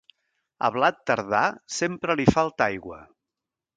[0.69, 1.41] Al blat tardà
[1.75, 2.99] sempre li falta aigua.